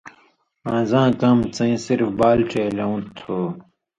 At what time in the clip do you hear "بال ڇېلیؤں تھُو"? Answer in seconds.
2.19-3.39